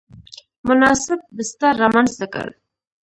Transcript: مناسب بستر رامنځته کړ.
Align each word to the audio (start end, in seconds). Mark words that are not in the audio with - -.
مناسب 0.67 1.19
بستر 1.35 1.73
رامنځته 1.83 2.25
کړ. 2.33 2.47